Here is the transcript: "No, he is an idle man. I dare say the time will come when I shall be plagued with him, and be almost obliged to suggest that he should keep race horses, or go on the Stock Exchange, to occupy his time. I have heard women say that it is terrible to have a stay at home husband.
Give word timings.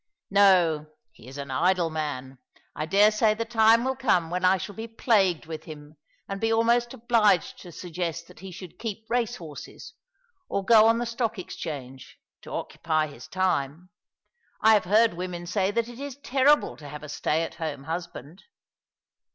"No, 0.31 0.87
he 1.11 1.27
is 1.27 1.37
an 1.37 1.51
idle 1.51 1.91
man. 1.91 2.39
I 2.75 2.87
dare 2.87 3.11
say 3.11 3.35
the 3.35 3.45
time 3.45 3.83
will 3.85 3.95
come 3.95 4.31
when 4.31 4.43
I 4.43 4.57
shall 4.57 4.73
be 4.73 4.87
plagued 4.87 5.45
with 5.45 5.65
him, 5.65 5.95
and 6.27 6.41
be 6.41 6.51
almost 6.51 6.95
obliged 6.95 7.59
to 7.59 7.71
suggest 7.71 8.27
that 8.27 8.39
he 8.39 8.49
should 8.51 8.79
keep 8.79 9.05
race 9.11 9.35
horses, 9.35 9.93
or 10.49 10.65
go 10.65 10.87
on 10.87 10.97
the 10.97 11.05
Stock 11.05 11.37
Exchange, 11.37 12.17
to 12.41 12.49
occupy 12.49 13.05
his 13.05 13.27
time. 13.27 13.91
I 14.59 14.73
have 14.73 14.85
heard 14.85 15.13
women 15.13 15.45
say 15.45 15.69
that 15.69 15.87
it 15.87 15.99
is 15.99 16.17
terrible 16.23 16.75
to 16.77 16.89
have 16.89 17.03
a 17.03 17.07
stay 17.07 17.43
at 17.43 17.53
home 17.61 17.83
husband. 17.83 18.41